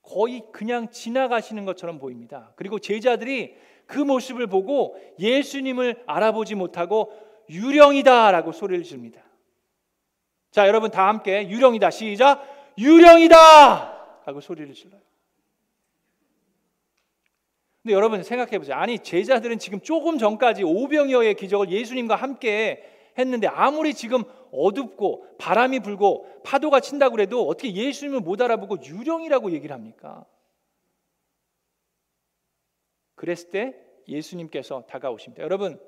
거의 0.02 0.42
그냥 0.52 0.90
지나가시는 0.90 1.64
것처럼 1.64 1.98
보입니다. 1.98 2.52
그리고 2.56 2.78
제자들이 2.78 3.54
그 3.86 3.98
모습을 3.98 4.46
보고 4.46 4.96
예수님을 5.18 6.02
알아보지 6.06 6.54
못하고 6.54 7.12
유령이다라고 7.50 8.52
소리를 8.52 8.84
지릅니다. 8.84 9.22
자, 10.50 10.66
여러분 10.66 10.90
다 10.90 11.08
함께 11.08 11.48
유령이다. 11.48 11.90
시작. 11.90 12.42
유령이다! 12.78 13.98
하고 14.24 14.40
소리를 14.40 14.72
질러요. 14.74 15.07
근데 17.88 17.96
여러분 17.96 18.22
생각해 18.22 18.58
보세요. 18.58 18.76
아니, 18.76 18.98
제자들은 18.98 19.58
지금 19.58 19.80
조금 19.80 20.18
전까지 20.18 20.62
오병이어의 20.62 21.36
기적을 21.36 21.70
예수님과 21.70 22.16
함께 22.16 22.84
했는데 23.16 23.46
아무리 23.46 23.94
지금 23.94 24.24
어둡고 24.52 25.38
바람이 25.38 25.80
불고 25.80 26.28
파도가 26.44 26.80
친다고 26.80 27.12
그래도 27.12 27.48
어떻게 27.48 27.72
예수님을 27.72 28.20
못 28.20 28.42
알아보고 28.42 28.84
유령이라고 28.84 29.52
얘기를 29.52 29.74
합니까? 29.74 30.26
그랬을 33.14 33.48
때 33.48 33.74
예수님께서 34.06 34.84
다가오십니다. 34.86 35.42
여러분, 35.42 35.80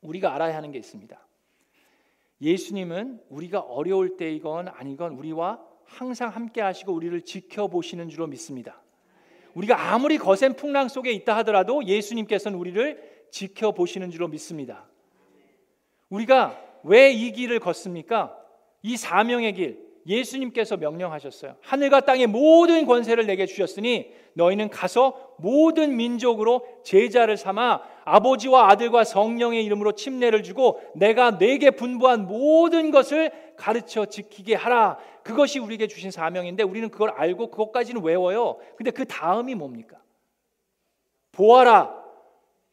우리가 0.00 0.34
알아야 0.34 0.56
하는 0.56 0.72
게 0.72 0.78
있습니다. 0.78 1.28
예수님은 2.40 3.20
우리가 3.28 3.60
어려울 3.60 4.16
때이건 4.16 4.68
아니건 4.68 5.12
우리와 5.12 5.62
항상 5.84 6.30
함께 6.30 6.62
하시고 6.62 6.94
우리를 6.94 7.20
지켜보시는 7.20 8.08
줄로 8.08 8.26
믿습니다. 8.28 8.80
우리가 9.54 9.92
아무리 9.92 10.18
거센 10.18 10.54
풍랑 10.54 10.88
속에 10.88 11.10
있다 11.12 11.36
하더라도 11.38 11.84
예수님께서는 11.84 12.58
우리를 12.58 13.26
지켜보시는 13.30 14.10
줄로 14.10 14.28
믿습니다. 14.28 14.86
우리가 16.10 16.58
왜 16.84 17.12
이 17.12 17.32
길을 17.32 17.60
걷습니까? 17.60 18.36
이 18.82 18.96
사명의 18.96 19.52
길, 19.54 19.88
예수님께서 20.06 20.76
명령하셨어요. 20.76 21.56
하늘과 21.60 22.00
땅의 22.02 22.28
모든 22.28 22.86
권세를 22.86 23.26
내게 23.26 23.44
주셨으니 23.46 24.12
너희는 24.34 24.70
가서 24.70 25.34
모든 25.38 25.96
민족으로 25.96 26.66
제자를 26.84 27.36
삼아 27.36 27.82
아버지와 28.14 28.70
아들과 28.70 29.04
성령의 29.04 29.64
이름으로 29.64 29.92
침례를 29.92 30.42
주고 30.42 30.80
내가 30.94 31.38
내게 31.38 31.70
분부한 31.70 32.26
모든 32.26 32.90
것을 32.90 33.30
가르쳐 33.56 34.06
지키게 34.06 34.54
하라. 34.54 34.98
그것이 35.22 35.58
우리에게 35.58 35.86
주신 35.86 36.10
사명인데 36.10 36.62
우리는 36.62 36.88
그걸 36.90 37.10
알고 37.10 37.50
그것까지는 37.50 38.02
외워요. 38.02 38.58
근데 38.76 38.90
그 38.90 39.04
다음이 39.04 39.54
뭡니까? 39.54 39.98
보아라. 41.32 41.96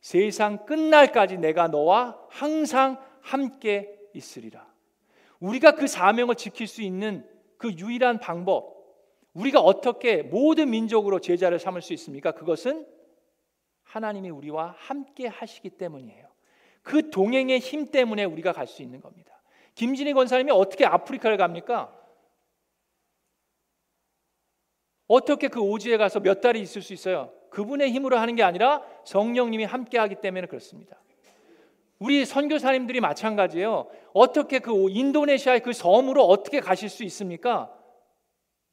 세상 0.02 0.66
끝날까지 0.66 1.38
내가 1.38 1.68
너와 1.68 2.18
항상 2.30 3.00
함께 3.22 3.98
있으리라. 4.14 4.66
우리가 5.40 5.72
그 5.72 5.88
사명을 5.88 6.36
지킬 6.36 6.68
수 6.68 6.82
있는 6.82 7.28
그 7.58 7.72
유일한 7.72 8.20
방법, 8.20 8.76
우리가 9.34 9.60
어떻게 9.60 10.24
모든 10.24 10.70
민족으로 10.70 11.20
제자를 11.20 11.60
삼을 11.60 11.82
수 11.82 11.94
있습니까? 11.94 12.32
그것은 12.32 12.86
하나님이 13.96 14.30
우리와 14.30 14.76
함께 14.78 15.28
하시기 15.28 15.70
때문이에요. 15.70 16.28
그 16.84 17.10
동행의 17.10 17.60
힘 17.60 17.92
때문에 17.92 18.26
우리가 18.26 18.52
갈 18.52 18.68
수 18.68 18.84
있는 18.84 19.00
겁니다. 19.00 19.42
김진희 19.76 20.12
권사님이 20.14 20.52
어떻게 20.52 20.86
아프리카를 20.86 21.38
갑니까? 21.38 21.98
어떻게 25.08 25.48
그 25.48 25.62
오지에 25.62 25.96
가서 25.96 26.20
몇 26.20 26.42
달이 26.42 26.60
있을 26.60 26.82
수 26.82 26.92
있어요? 26.92 27.32
그분의 27.52 27.92
힘으로 27.92 28.18
하는 28.18 28.36
게 28.36 28.44
아니라 28.44 28.84
성령님이 29.06 29.64
함께 29.64 29.98
하기 29.98 30.16
때문에 30.16 30.48
그렇습니다. 30.48 31.02
우리 31.98 32.26
선교사님들이 32.26 33.00
마찬가지예요. 33.00 33.90
어떻게 34.14 34.60
그 34.60 34.90
인도네시아의 34.90 35.62
그 35.62 35.72
섬으로 35.72 36.26
어떻게 36.26 36.60
가실 36.60 36.90
수 36.90 37.06
있습니까? 37.06 37.74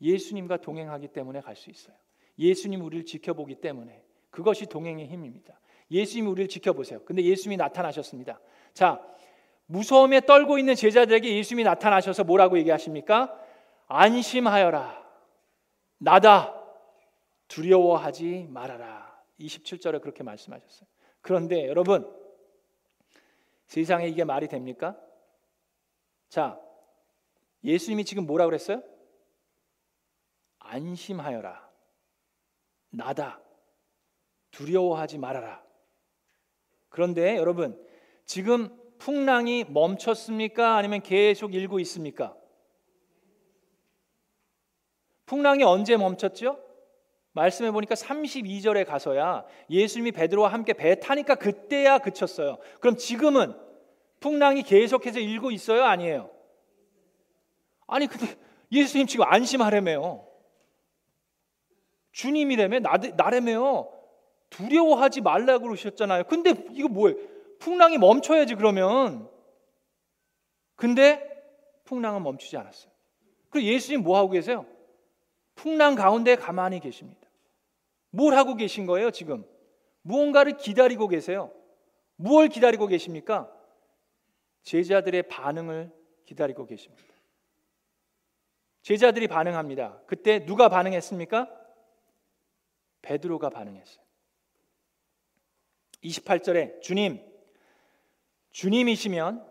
예수님과 0.00 0.56
동행하기 0.56 1.08
때문에 1.08 1.40
갈 1.40 1.54
수 1.54 1.70
있어요. 1.70 1.94
예수님 2.38 2.80
우리를 2.84 3.06
지켜보기 3.06 3.56
때문에 3.56 4.01
그것이 4.32 4.66
동행의 4.66 5.06
힘입니다. 5.06 5.60
예수님 5.90 6.26
우리를 6.26 6.48
지켜보세요. 6.48 7.04
근데 7.04 7.22
예수님이 7.22 7.58
나타나셨습니다. 7.58 8.40
자, 8.72 9.00
무서움에 9.66 10.22
떨고 10.22 10.58
있는 10.58 10.74
제자들에게 10.74 11.36
예수님이 11.36 11.64
나타나셔서 11.64 12.24
뭐라고 12.24 12.58
얘기하십니까? 12.58 13.38
안심하여라. 13.86 15.02
나다. 15.98 16.58
두려워하지 17.46 18.48
말아라. 18.50 19.22
27절에 19.38 20.00
그렇게 20.00 20.22
말씀하셨어요. 20.22 20.88
그런데 21.20 21.68
여러분, 21.68 22.10
세상에 23.66 24.08
이게 24.08 24.24
말이 24.24 24.48
됩니까? 24.48 24.98
자, 26.30 26.58
예수님이 27.64 28.06
지금 28.06 28.24
뭐라 28.24 28.46
그랬어요? 28.46 28.82
안심하여라. 30.58 31.70
나다. 32.90 33.42
두려워하지 34.52 35.18
말아라. 35.18 35.62
그런데 36.88 37.36
여러분, 37.36 37.78
지금 38.24 38.68
풍랑이 38.98 39.64
멈췄습니까? 39.64 40.76
아니면 40.76 41.02
계속 41.02 41.54
일고 41.54 41.80
있습니까? 41.80 42.36
풍랑이 45.26 45.64
언제 45.64 45.96
멈췄죠? 45.96 46.62
말씀해 47.32 47.70
보니까 47.70 47.94
32절에 47.94 48.86
가서야 48.86 49.46
예수님이 49.70 50.12
베드로와 50.12 50.52
함께 50.52 50.74
배 50.74 51.00
타니까 51.00 51.36
그때야 51.36 51.98
그쳤어요. 51.98 52.58
그럼 52.80 52.96
지금은 52.96 53.54
풍랑이 54.20 54.62
계속해서 54.62 55.18
일고 55.18 55.50
있어요? 55.50 55.84
아니에요? 55.84 56.30
아니 57.86 58.06
근데 58.06 58.36
예수님 58.70 59.06
지금 59.06 59.24
안심하래매요. 59.26 60.26
주님이래매 62.12 62.80
나래매요. 63.16 64.01
두려워하지 64.52 65.22
말라고 65.22 65.64
그러셨잖아요. 65.64 66.24
근데 66.24 66.54
이거 66.72 66.88
뭐예요? 66.88 67.18
풍랑이 67.58 67.98
멈춰야지 67.98 68.54
그러면. 68.54 69.28
근데 70.76 71.28
풍랑은 71.84 72.22
멈추지 72.22 72.56
않았어요. 72.56 72.92
그리고 73.50 73.68
예수님 73.68 74.02
뭐 74.02 74.16
하고 74.18 74.30
계세요? 74.30 74.66
풍랑 75.54 75.94
가운데 75.94 76.36
가만히 76.36 76.80
계십니다. 76.80 77.20
뭘 78.10 78.34
하고 78.34 78.54
계신 78.54 78.86
거예요, 78.86 79.10
지금? 79.10 79.44
무언가를 80.02 80.56
기다리고 80.56 81.08
계세요. 81.08 81.52
무엇을 82.16 82.48
기다리고 82.48 82.86
계십니까? 82.86 83.50
제자들의 84.62 85.24
반응을 85.24 85.92
기다리고 86.24 86.66
계십니다. 86.66 87.12
제자들이 88.82 89.28
반응합니다. 89.28 90.02
그때 90.06 90.44
누가 90.44 90.68
반응했습니까? 90.68 91.48
베드로가 93.02 93.50
반응했어요. 93.50 94.02
28절에 96.04 96.80
주님, 96.80 97.20
주님이시면 98.50 99.46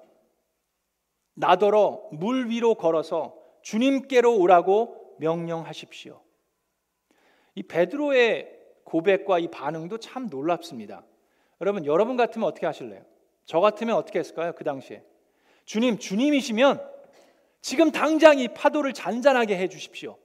나더러 1.33 2.09
물 2.11 2.49
위로 2.49 2.75
걸어서 2.75 3.35
주님께로 3.61 4.37
오라고 4.37 5.15
명령하십시오. 5.19 6.21
이 7.55 7.63
베드로의 7.63 8.59
고백과 8.83 9.39
이 9.39 9.47
반응도 9.49 9.99
참 9.99 10.27
놀랍습니다. 10.27 11.03
여러분, 11.61 11.85
여러분 11.85 12.17
같으면 12.17 12.47
어떻게 12.47 12.65
하실래요? 12.65 13.03
저 13.45 13.59
같으면 13.59 13.95
어떻게 13.95 14.19
했을까요? 14.19 14.53
그 14.53 14.63
당시에. 14.63 15.03
주님, 15.65 15.97
주님이시면 15.97 16.81
지금 17.61 17.91
당장 17.91 18.39
이 18.39 18.47
파도를 18.47 18.93
잔잔하게 18.93 19.57
해 19.57 19.67
주십시오. 19.67 20.17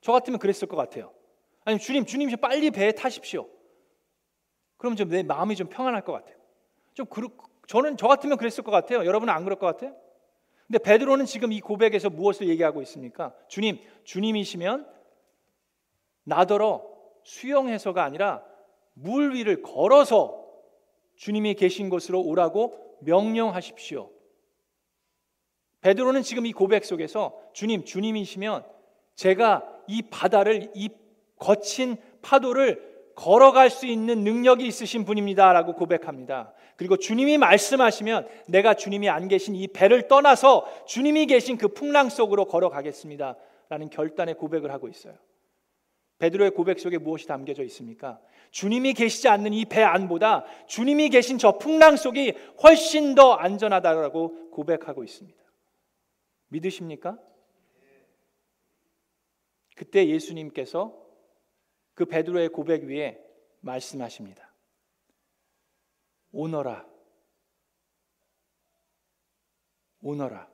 저 0.00 0.12
같으면 0.12 0.38
그랬을 0.38 0.68
것 0.68 0.76
같아요. 0.76 1.12
아니 1.64 1.78
주님, 1.78 2.06
주님 2.06 2.30
빨리 2.36 2.70
배에 2.70 2.92
타십시오. 2.92 3.48
그럼 4.84 4.96
좀 4.96 5.08
내 5.08 5.22
마음이 5.22 5.56
좀 5.56 5.68
평안할 5.68 6.04
것 6.04 6.12
같아요. 6.12 6.36
좀 6.92 7.06
그르, 7.06 7.28
저는 7.66 7.96
저 7.96 8.06
같으면 8.06 8.36
그랬을 8.36 8.62
것 8.62 8.70
같아요. 8.70 9.06
여러분은 9.06 9.32
안 9.32 9.42
그럴 9.42 9.58
것 9.58 9.64
같아요? 9.64 9.96
근데 10.66 10.78
베드로는 10.78 11.24
지금 11.24 11.52
이 11.52 11.60
고백에서 11.62 12.10
무엇을 12.10 12.50
얘기하고 12.50 12.82
있습니까? 12.82 13.34
주님, 13.48 13.78
주님이시면 14.04 14.86
나더러 16.24 16.84
수영해서가 17.22 18.04
아니라 18.04 18.44
물 18.92 19.32
위를 19.34 19.62
걸어서 19.62 20.44
주님이 21.16 21.54
계신 21.54 21.88
곳으로 21.88 22.20
오라고 22.20 22.98
명령하십시오. 23.00 24.10
베드로는 25.80 26.20
지금 26.20 26.44
이 26.44 26.52
고백 26.52 26.84
속에서 26.84 27.40
주님, 27.54 27.86
주님이시면 27.86 28.66
제가 29.14 29.66
이 29.86 30.02
바다를 30.02 30.70
이 30.74 30.90
거친 31.38 31.96
파도를 32.20 32.93
걸어갈 33.14 33.70
수 33.70 33.86
있는 33.86 34.24
능력이 34.24 34.66
있으신 34.66 35.04
분입니다라고 35.04 35.74
고백합니다. 35.74 36.52
그리고 36.76 36.96
주님이 36.96 37.38
말씀하시면 37.38 38.28
내가 38.48 38.74
주님이 38.74 39.08
안 39.08 39.28
계신 39.28 39.54
이 39.54 39.68
배를 39.68 40.08
떠나서 40.08 40.66
주님이 40.86 41.26
계신 41.26 41.56
그 41.56 41.68
풍랑 41.68 42.08
속으로 42.08 42.46
걸어가겠습니다 42.46 43.36
라는 43.68 43.90
결단의 43.90 44.34
고백을 44.34 44.72
하고 44.72 44.88
있어요. 44.88 45.14
베드로의 46.18 46.52
고백 46.52 46.78
속에 46.78 46.98
무엇이 46.98 47.26
담겨져 47.26 47.62
있습니까? 47.64 48.20
주님이 48.50 48.94
계시지 48.94 49.28
않는 49.28 49.52
이 49.52 49.64
배 49.64 49.82
안보다 49.82 50.44
주님이 50.66 51.08
계신 51.10 51.38
저 51.38 51.58
풍랑 51.58 51.96
속이 51.96 52.34
훨씬 52.62 53.14
더 53.14 53.32
안전하다고 53.32 54.50
고백하고 54.50 55.02
있습니다. 55.02 55.42
믿으십니까? 56.48 57.18
그때 59.74 60.06
예수님께서 60.08 61.03
그 61.94 62.04
베드로의 62.04 62.48
고백 62.48 62.84
위에 62.84 63.20
말씀하십니다. 63.60 64.52
오너라. 66.32 66.86
오너라. 70.02 70.50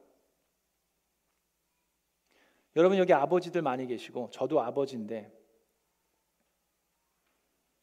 여러분 2.76 2.98
여기 2.98 3.12
아버지들 3.12 3.62
많이 3.62 3.86
계시고 3.86 4.30
저도 4.30 4.60
아버지인데 4.60 5.32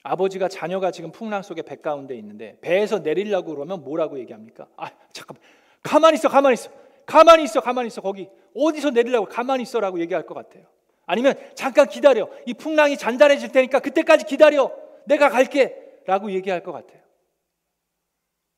아버지가 0.03 0.47
자녀가 0.47 0.91
지금 0.91 1.11
풍랑 1.11 1.41
속에 1.41 1.63
배 1.63 1.75
가운데 1.75 2.15
있는데 2.15 2.57
배에서 2.61 2.99
내리려고 2.99 3.53
그러면 3.53 3.83
뭐라고 3.83 4.17
얘기합니까? 4.19 4.69
아 4.77 4.89
잠깐 5.11 5.37
가만히 5.83 6.15
있어 6.15 6.29
가만히 6.29 6.53
있어 6.53 6.71
가만히 7.05 7.43
있어 7.43 7.59
가만히 7.59 7.87
있어 7.87 8.01
거기 8.01 8.29
어디서 8.55 8.91
내리려고 8.91 9.25
가만히 9.27 9.63
있어라고 9.63 9.99
얘기할 9.99 10.25
것 10.25 10.33
같아요. 10.35 10.65
아니면 11.07 11.35
잠깐 11.55 11.87
기다려 11.87 12.29
이 12.45 12.53
풍랑이 12.53 12.97
잔잔해질 12.97 13.51
테니까 13.51 13.79
그때까지 13.79 14.25
기다려 14.25 14.71
내가 15.05 15.29
갈게 15.29 16.01
라고 16.05 16.31
얘기할 16.31 16.61
것 16.61 16.73
같아요. 16.73 17.01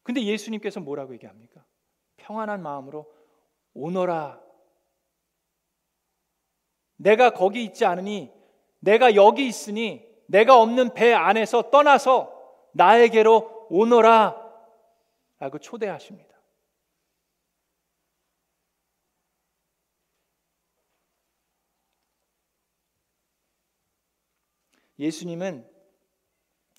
근데 0.03 0.23
예수님께서 0.23 0.79
뭐라고 0.79 1.13
얘기합니까? 1.13 1.63
평안한 2.17 2.61
마음으로 2.61 3.05
오너라. 3.75 4.41
내가 6.97 7.29
거기 7.29 7.63
있지 7.63 7.85
않으니 7.85 8.31
내가 8.79 9.13
여기 9.15 9.47
있으니 9.47 10.05
내가 10.25 10.59
없는 10.59 10.95
배 10.95 11.13
안에서 11.13 11.69
떠나서 11.69 12.35
나에게로 12.73 13.67
오너라 13.69 14.35
라고 15.37 15.59
초대하십니다. 15.59 16.28
예수님은 24.99 25.67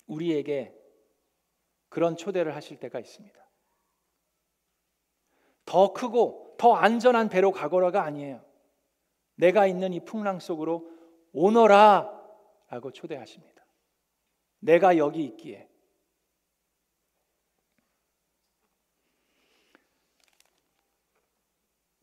우리에게 0.07 0.73
그런 1.89 2.15
초대를 2.15 2.55
하실 2.55 2.79
때가 2.79 2.99
있습니다. 2.99 3.41
더 5.65 5.93
크고 5.93 6.55
더 6.57 6.73
안전한 6.73 7.29
배로 7.29 7.51
가거라가 7.51 8.03
아니에요. 8.03 8.45
내가 9.35 9.65
있는 9.65 9.93
이 9.93 9.99
풍랑 10.05 10.39
속으로 10.39 10.89
오너라 11.33 12.21
라고 12.69 12.91
초대하십니다. 12.91 13.65
내가 14.59 14.97
여기 14.97 15.23
있기에. 15.23 15.67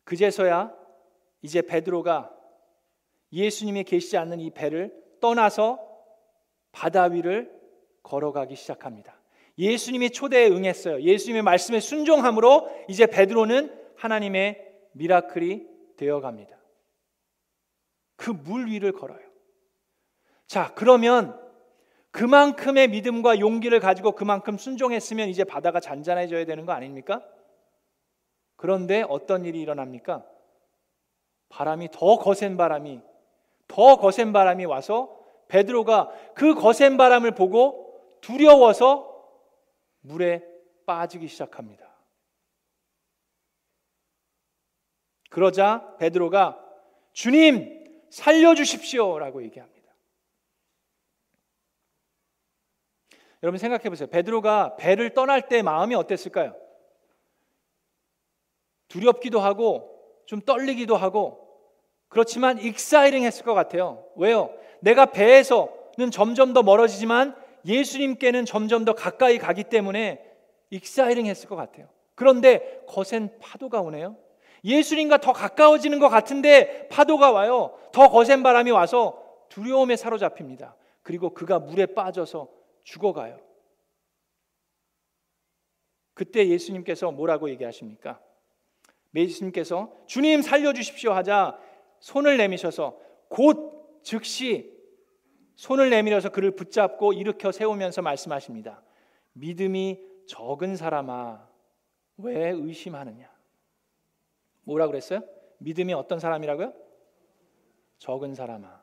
그제서야 0.03 0.75
이제 1.41 1.61
베드로가 1.61 2.35
예수님이 3.31 3.83
계시지 3.83 4.17
않는 4.17 4.39
이 4.39 4.49
배를 4.49 4.91
떠나서 5.21 5.88
바다 6.71 7.03
위를 7.05 7.51
걸어가기 8.03 8.55
시작합니다. 8.55 9.19
예수님의 9.57 10.11
초대에 10.11 10.47
응했어요. 10.49 11.01
예수님의 11.01 11.41
말씀에 11.43 11.79
순종함으로 11.79 12.69
이제 12.87 13.05
베드로는 13.05 13.77
하나님의 13.97 14.65
미라클이 14.93 15.67
되어 15.97 16.21
갑니다. 16.21 16.57
그 18.15 18.31
물 18.31 18.67
위를 18.67 18.91
걸어요. 18.91 19.19
자, 20.47 20.73
그러면 20.75 21.39
그만큼의 22.11 22.87
믿음과 22.87 23.39
용기를 23.39 23.79
가지고 23.79 24.13
그만큼 24.13 24.57
순종했으면 24.57 25.29
이제 25.29 25.43
바다가 25.43 25.79
잔잔해져야 25.79 26.45
되는 26.45 26.65
거 26.65 26.71
아닙니까? 26.71 27.23
그런데 28.55 29.03
어떤 29.07 29.45
일이 29.45 29.61
일어납니까? 29.61 30.25
바람이 31.49 31.89
더 31.91 32.17
거센 32.17 32.57
바람이 32.57 33.01
더 33.67 33.97
거센 33.97 34.33
바람이 34.33 34.65
와서 34.65 35.18
베드로가 35.49 36.11
그 36.35 36.55
거센 36.55 36.95
바람을 36.95 37.31
보고 37.31 38.17
두려워서 38.21 39.07
물에 40.01 40.43
빠지기 40.85 41.27
시작합니다. 41.27 41.89
그러자 45.29 45.95
베드로가 45.97 46.65
주님 47.13 48.07
살려 48.09 48.55
주십시오라고 48.55 49.43
얘기합니다. 49.43 49.79
여러분 53.43 53.57
생각해 53.57 53.89
보세요. 53.89 54.07
베드로가 54.09 54.75
배를 54.75 55.13
떠날 55.13 55.47
때 55.47 55.61
마음이 55.61 55.95
어땠을까요? 55.95 56.55
두렵기도 58.87 59.39
하고 59.39 59.95
좀 60.25 60.41
떨리기도 60.41 60.95
하고 60.95 61.47
그렇지만 62.07 62.59
exciting 62.59 63.23
했을 63.23 63.45
것 63.45 63.53
같아요. 63.53 64.05
왜요? 64.15 64.51
내가 64.81 65.07
배에서는 65.07 66.11
점점 66.11 66.53
더 66.53 66.63
멀어지지만 66.63 67.35
예수님께는 67.65 68.45
점점 68.45 68.85
더 68.85 68.93
가까이 68.93 69.37
가기 69.37 69.65
때문에 69.65 70.23
exciting 70.69 71.25
했을 71.25 71.49
것 71.49 71.55
같아요. 71.55 71.87
그런데 72.15 72.83
거센 72.87 73.37
파도가 73.39 73.81
오네요. 73.81 74.17
예수님과 74.63 75.19
더 75.19 75.31
가까워지는 75.31 75.99
것 75.99 76.09
같은데 76.09 76.87
파도가 76.89 77.31
와요. 77.31 77.77
더 77.91 78.09
거센 78.09 78.43
바람이 78.43 78.71
와서 78.71 79.23
두려움에 79.49 79.95
사로잡힙니다. 79.95 80.75
그리고 81.01 81.33
그가 81.33 81.59
물에 81.59 81.87
빠져서 81.87 82.49
죽어가요. 82.83 83.39
그때 86.13 86.47
예수님께서 86.49 87.11
뭐라고 87.11 87.49
얘기하십니까? 87.49 88.19
예수님께서 89.15 89.91
주님 90.05 90.41
살려주십시오 90.41 91.13
하자 91.13 91.57
손을 91.99 92.37
내미셔서 92.37 92.97
곧 93.29 93.78
즉시 94.03 94.77
손을 95.55 95.89
내밀어서 95.89 96.29
그를 96.29 96.51
붙잡고 96.51 97.13
일으켜 97.13 97.51
세우면서 97.51 98.01
말씀하십니다. 98.01 98.81
믿음이 99.33 99.99
적은 100.27 100.75
사람아 100.75 101.47
왜 102.17 102.49
의심하느냐? 102.49 103.29
뭐라 104.63 104.87
그랬어요? 104.87 105.21
믿음이 105.59 105.93
어떤 105.93 106.19
사람이라고요? 106.19 106.73
적은 107.97 108.35
사람아. 108.35 108.81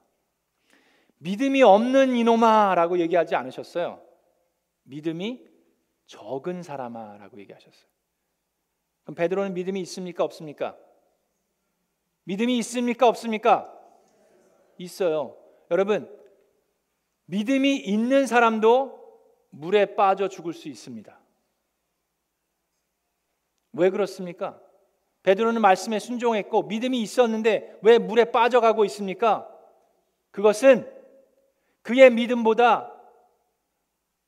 믿음이 1.18 1.62
없는 1.62 2.16
이놈아라고 2.16 2.98
얘기하지 2.98 3.34
않으셨어요. 3.34 4.02
믿음이 4.82 5.46
적은 6.06 6.62
사람아라고 6.62 7.38
얘기하셨어요. 7.40 7.88
그럼 9.04 9.14
베드로는 9.14 9.54
믿음이 9.54 9.80
있습니까 9.82 10.24
없습니까? 10.24 10.76
믿음이 12.24 12.58
있습니까 12.58 13.08
없습니까? 13.08 13.72
있어요. 14.78 15.36
여러분 15.70 16.10
믿음이 17.26 17.76
있는 17.76 18.26
사람도 18.26 18.96
물에 19.50 19.94
빠져 19.94 20.28
죽을 20.28 20.52
수 20.52 20.68
있습니다. 20.68 21.18
왜 23.72 23.90
그렇습니까? 23.90 24.60
베드로는 25.22 25.60
말씀에 25.60 25.98
순종했고 25.98 26.64
믿음이 26.64 27.00
있었는데 27.02 27.78
왜 27.82 27.98
물에 27.98 28.26
빠져가고 28.26 28.84
있습니까? 28.86 29.48
그것은 30.30 30.90
그의 31.82 32.10
믿음보다 32.10 32.92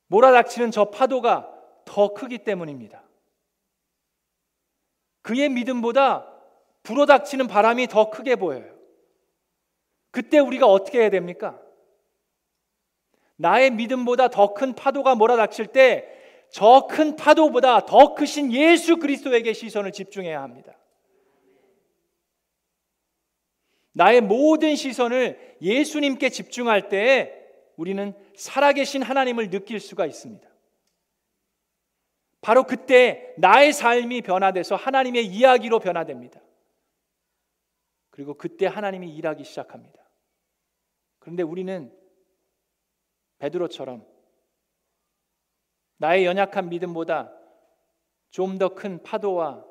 몰아닥치는 0.08 0.70
저 0.70 0.86
파도가 0.86 1.54
더 1.84 2.14
크기 2.14 2.38
때문입니다. 2.38 3.02
그의 5.22 5.48
믿음보다 5.50 6.26
불어닥치는 6.82 7.46
바람이 7.48 7.86
더 7.88 8.10
크게 8.10 8.36
보여요. 8.36 8.77
그때 10.10 10.38
우리가 10.38 10.66
어떻게 10.66 11.00
해야 11.00 11.10
됩니까? 11.10 11.60
나의 13.36 13.70
믿음보다 13.70 14.28
더 14.28 14.54
큰 14.54 14.74
파도가 14.74 15.14
몰아닥칠 15.14 15.68
때 15.68 16.18
저 16.50 16.86
큰 16.86 17.16
파도보다 17.16 17.84
더 17.84 18.14
크신 18.14 18.52
예수 18.52 18.96
그리스도에게 18.96 19.52
시선을 19.52 19.92
집중해야 19.92 20.42
합니다. 20.42 20.76
나의 23.92 24.20
모든 24.20 24.76
시선을 24.76 25.56
예수님께 25.60 26.30
집중할 26.30 26.88
때 26.88 27.34
우리는 27.76 28.14
살아계신 28.36 29.02
하나님을 29.02 29.50
느낄 29.50 29.80
수가 29.80 30.06
있습니다. 30.06 30.48
바로 32.40 32.64
그때 32.64 33.34
나의 33.36 33.72
삶이 33.72 34.22
변화돼서 34.22 34.76
하나님의 34.76 35.26
이야기로 35.26 35.80
변화됩니다. 35.80 36.40
그리고 38.18 38.34
그때 38.34 38.66
하나님이 38.66 39.14
일하기 39.14 39.44
시작합니다. 39.44 40.02
그런데 41.20 41.44
우리는 41.44 41.96
베드로처럼 43.38 44.04
나의 45.98 46.24
연약한 46.24 46.68
믿음보다 46.68 47.32
좀 48.30 48.58
더 48.58 48.70
큰 48.70 49.00
파도와 49.04 49.64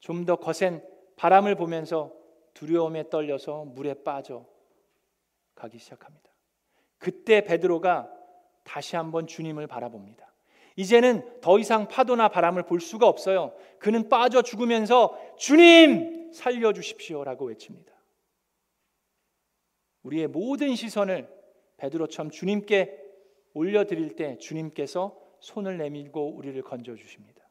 좀 0.00 0.24
더 0.24 0.36
거센 0.36 0.82
바람을 1.16 1.54
보면서 1.54 2.14
두려움에 2.54 3.10
떨려서 3.10 3.66
물에 3.66 4.02
빠져 4.02 4.46
가기 5.54 5.76
시작합니다. 5.76 6.30
그때 6.96 7.44
베드로가 7.44 8.10
다시 8.64 8.96
한번 8.96 9.26
주님을 9.26 9.66
바라봅니다. 9.66 10.32
이제는 10.76 11.42
더 11.42 11.58
이상 11.58 11.88
파도나 11.88 12.28
바람을 12.28 12.62
볼 12.62 12.80
수가 12.80 13.06
없어요. 13.06 13.54
그는 13.78 14.08
빠져 14.08 14.40
죽으면서 14.40 15.14
주님 15.36 16.21
살려 16.32 16.72
주십시오라고 16.72 17.46
외칩니다. 17.46 17.92
우리의 20.02 20.26
모든 20.28 20.74
시선을 20.74 21.28
베드로처럼 21.76 22.30
주님께 22.30 23.00
올려 23.54 23.84
드릴 23.84 24.16
때 24.16 24.38
주님께서 24.38 25.18
손을 25.40 25.76
내밀고 25.78 26.34
우리를 26.34 26.60
건져 26.62 26.94
주십니다. 26.94 27.42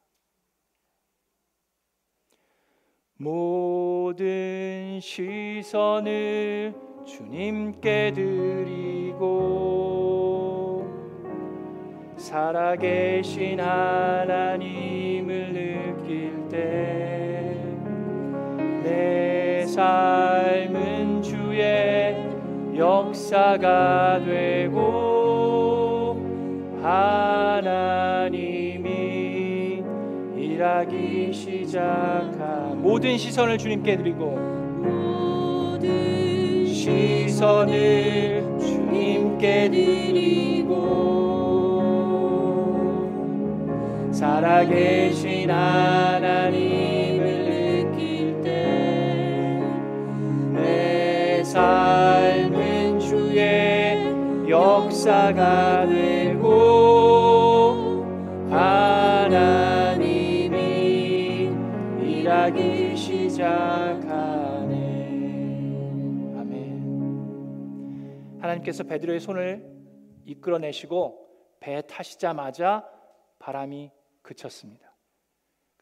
모든 3.14 4.98
시선을 5.00 6.74
주님께 7.06 8.12
드리고 8.14 9.42
살아계신 12.16 13.60
하나님을 13.60 15.52
느낄 15.52 16.48
때내 16.48 17.51
삶은 19.72 21.22
주의 21.22 22.14
역사가 22.76 24.20
되고 24.22 26.20
하나님이 26.82 28.22
일하기 30.36 31.32
시작한 31.32 32.82
모든 32.82 33.16
시선을 33.16 33.56
주님께 33.56 33.96
드리고 33.96 34.52
시선을 36.66 38.58
주님께 38.60 39.70
드리고 39.70 40.82
살아계신 44.12 45.50
하나님 45.50 47.01
삶은 51.52 52.98
주의 52.98 54.48
역사가 54.48 55.86
되고 55.86 56.48
하나님이 58.48 60.16
일하기 62.00 62.96
시작하네 62.96 64.74
아멘 66.38 68.38
하나님께서 68.40 68.84
베드로의 68.84 69.20
손을 69.20 69.70
이끌어내시고 70.24 71.28
배에 71.60 71.82
타시자마자 71.82 72.88
바람이 73.38 73.90
그쳤습니다. 74.22 74.96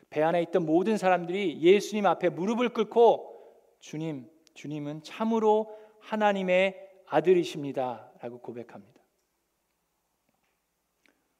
배 0.09 0.21
안에 0.21 0.43
있던 0.43 0.67
모든 0.67 0.97
사람들이 0.97 1.63
예수님 1.63 2.07
앞에 2.07 2.31
무릎을 2.31 2.71
꿇고 2.71 3.31
주님, 3.79 4.29
주님은 4.55 5.03
참으로 5.03 5.77
하나님의 6.01 6.89
아들이십니다 7.07 8.11
라고 8.21 8.41
고백합니다. 8.41 9.01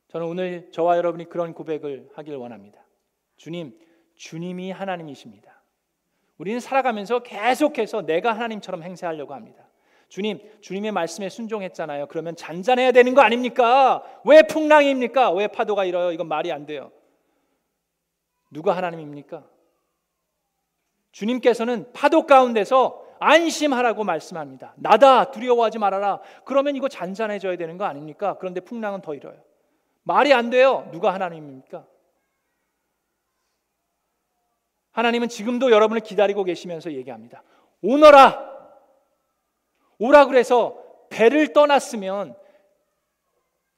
저는 0.09 0.27
오늘 0.27 0.73
저와 0.73 0.97
여러분이 0.97 1.29
그런 1.29 1.55
고백을 1.55 2.11
하길 2.15 2.35
원합니다. 2.35 2.85
주님, 3.37 3.79
주님이 4.17 4.73
하나님이십니다. 4.73 5.63
우리는 6.37 6.59
살아가면서 6.59 7.21
계속해서 7.23 8.03
내가 8.03 8.33
하나님처럼 8.33 8.83
행세하려고 8.83 9.35
합니다. 9.35 9.69
주님, 10.09 10.41
주님의 10.61 10.91
말씀에 10.91 11.29
순종했잖아요. 11.29 12.09
그러면 12.09 12.35
잔잔해야 12.35 12.91
되는 12.91 13.15
거 13.15 13.21
아닙니까? 13.21 14.03
왜 14.25 14.43
풍랑입니까? 14.43 15.31
왜 15.33 15.47
파도가 15.47 15.85
일어요? 15.85 16.11
이건 16.11 16.27
말이 16.27 16.51
안 16.51 16.67
돼요. 16.67 16.91
누가 18.51 18.77
하나님입니까? 18.77 19.49
주님께서는 21.13 21.93
파도 21.93 22.27
가운데서 22.27 23.05
안심하라고 23.19 24.05
말씀합니다. 24.05 24.75
나다 24.77 25.31
두려워하지 25.31 25.79
말아라. 25.79 26.21
그러면 26.45 26.77
이거 26.77 26.89
잔잔해져야 26.89 27.57
되는 27.57 27.77
거 27.77 27.85
아닙니까? 27.85 28.37
그런데 28.39 28.61
풍랑은 28.61 29.03
더 29.03 29.15
일어요. 29.15 29.37
말이 30.03 30.33
안 30.33 30.49
돼요. 30.51 30.89
누가 30.91 31.13
하나님입니까? 31.13 31.85
하나님은 34.93 35.29
지금도 35.29 35.71
여러분을 35.71 36.01
기다리고 36.01 36.45
계시면서 36.45 36.93
얘기합니다. 36.93 37.43
오너라. 37.83 38.51
오라 39.99 40.27
그래서 40.27 40.83
배를 41.11 41.53
떠났으면 41.53 42.35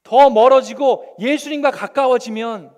더 0.05 0.31
멀어지고 0.31 1.17
예수님과 1.19 1.71
가까워지면 1.71 2.75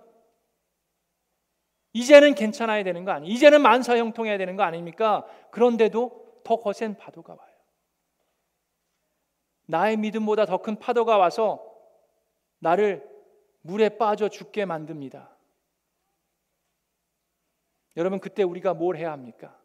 이제는 1.94 2.34
괜찮아야 2.34 2.82
되는 2.82 3.04
거 3.04 3.12
아니? 3.12 3.28
이제는 3.28 3.62
만사 3.62 3.96
형통해야 3.96 4.36
되는 4.36 4.56
거 4.56 4.64
아닙니까? 4.64 5.24
그런데도 5.50 6.40
더 6.44 6.56
거센 6.56 6.96
파도가 6.96 7.32
와요. 7.34 7.54
나의 9.66 9.96
믿음보다 9.96 10.44
더 10.44 10.58
큰 10.58 10.78
파도가 10.78 11.16
와서 11.16 11.64
나를 12.58 13.08
물에 13.62 13.96
빠져 13.96 14.28
죽게 14.28 14.66
만듭니다. 14.66 15.30
여러분 17.96 18.18
그때 18.18 18.42
우리가 18.42 18.74
뭘 18.74 18.96
해야 18.96 19.12
합니까? 19.12 19.58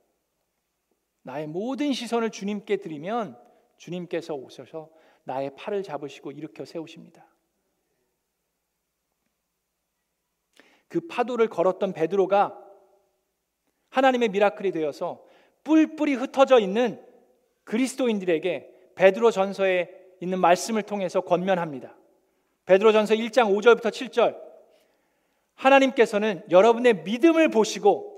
나의 1.23 1.47
모든 1.47 1.93
시선을 1.93 2.29
주님께 2.29 2.77
드리면 2.77 3.37
주님께서 3.77 4.35
오셔서 4.35 4.89
나의 5.23 5.55
팔을 5.55 5.81
잡으시고 5.83 6.31
일으켜 6.31 6.63
세우십니다. 6.63 7.25
그 10.89 11.01
파도를 11.07 11.47
걸었던 11.47 11.93
베드로가 11.93 12.57
하나님의 13.89 14.29
미라클이 14.29 14.71
되어서 14.71 15.23
뿔뿔이 15.63 16.15
흩어져 16.15 16.59
있는 16.59 17.01
그리스도인들에게 17.63 18.69
베드로 18.95 19.31
전서에 19.31 19.89
있는 20.19 20.39
말씀을 20.39 20.83
통해서 20.83 21.21
권면합니다. 21.21 21.95
베드로 22.65 22.91
전서 22.91 23.13
1장 23.15 23.55
5절부터 23.55 23.89
7절 23.89 24.37
하나님께서는 25.55 26.43
여러분의 26.49 27.03
믿음을 27.03 27.49
보시고 27.49 28.09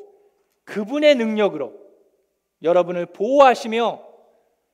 그분의 0.63 1.15
능력으로 1.15 1.73
여러분을 2.63 3.07
보호하시며 3.07 4.01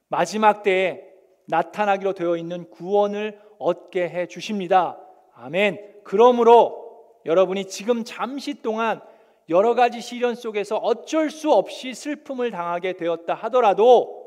마지막 0.10 0.64
때에 0.64 1.04
나타나기로 1.46 2.14
되어 2.14 2.38
있는 2.38 2.70
구원을 2.70 3.40
얻게 3.58 4.08
해 4.10 4.28
주십니다. 4.28 5.00
아멘. 5.34 6.02
그러므로 6.04 6.87
여러분이 7.28 7.66
지금 7.66 8.04
잠시 8.04 8.62
동안 8.62 9.02
여러 9.50 9.76
가지 9.76 10.02
시련 10.02 10.34
속에서 10.34 10.78
어쩔 10.78 11.30
수 11.30 11.52
없이 11.52 11.94
슬픔을 11.94 12.52
당하게 12.52 12.94
되었다 12.94 13.34
하더라도 13.34 14.26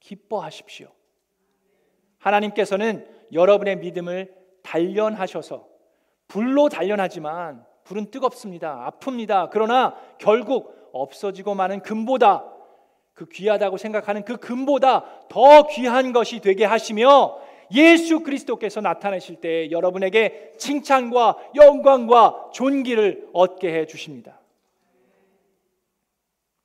기뻐하십시오. 0.00 0.88
하나님께서는 2.18 3.06
여러분의 3.32 3.76
믿음을 3.76 4.34
단련하셔서 4.62 5.66
불로 6.28 6.68
단련하지만 6.68 7.64
불은 7.84 8.10
뜨겁습니다. 8.10 8.90
아픕니다. 8.90 9.48
그러나 9.52 9.96
결국 10.18 10.90
없어지고 10.92 11.54
마는 11.54 11.80
금보다 11.80 12.44
그 13.12 13.28
귀하다고 13.28 13.76
생각하는 13.76 14.24
그 14.24 14.36
금보다 14.36 15.04
더 15.28 15.66
귀한 15.66 16.12
것이 16.12 16.40
되게 16.40 16.64
하시며 16.64 17.38
예수 17.74 18.20
그리스도께서 18.20 18.80
나타나실 18.80 19.40
때 19.40 19.70
여러분에게 19.70 20.54
칭찬과 20.58 21.52
영광과 21.54 22.50
존귀를 22.52 23.30
얻게 23.32 23.72
해 23.72 23.86
주십니다. 23.86 24.40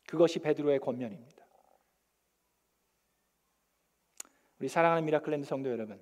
그것이 0.07 0.39
베드로의 0.39 0.79
권면입니다. 0.79 1.45
우리 4.59 4.67
사랑하는 4.67 5.05
미라클랜드 5.05 5.45
성도 5.45 5.69
여러분. 5.69 6.01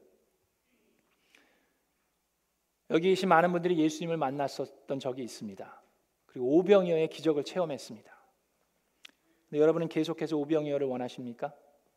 여기 2.92 3.10
계신 3.10 3.30
많은 3.30 3.52
분들이 3.52 3.78
예수님을 3.80 4.18
만났었던 4.18 5.00
적이 5.00 5.24
있습니다. 5.24 5.82
그리고 6.28 6.58
오병이어의 6.58 7.10
기적을 7.10 7.44
체험했습니다. 7.44 8.16
근데 9.50 9.62
여러분은 9.62 9.90
계속해서 9.90 10.38
오병이어를 10.38 10.88
원하십니까? 10.88 11.54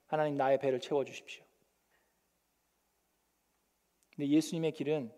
하나님 0.07 0.37
나의 0.37 0.59
배를 0.59 0.81
채워 0.81 1.05
주십시오. 1.05 1.45
근데 4.19 4.31
예수님의 4.31 4.73
길은 4.73 5.13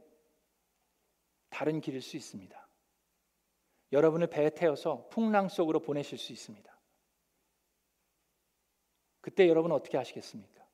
다른 1.49 1.81
길일 1.81 2.03
수 2.03 2.19
있습니다. 2.19 2.69
여러분을 3.93 4.27
배에 4.27 4.51
태워서 4.51 5.09
풍랑 5.09 5.49
속으로 5.49 5.81
보내실 5.81 6.19
수 6.19 6.35
있습니다. 6.35 6.71
그때 9.23 9.49
여러분 9.49 9.73
어떻게 9.73 9.97
하시겠습니까? 9.97 10.67